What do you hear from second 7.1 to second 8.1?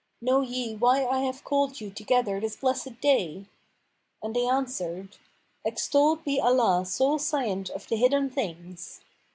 Scient of the